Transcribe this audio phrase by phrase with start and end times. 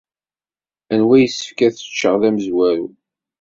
[0.93, 2.87] Anwa ay yessefk ad t-ččeɣ d amezwaru?